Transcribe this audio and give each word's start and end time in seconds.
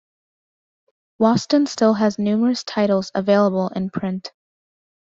Watson 1.19 1.67
still 1.67 1.93
has 1.93 2.17
numerous 2.17 2.63
titles 2.63 3.11
available 3.13 3.67
in 3.67 3.91
print. 3.91 4.31